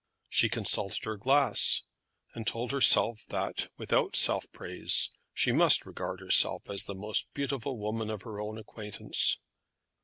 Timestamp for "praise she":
4.51-5.51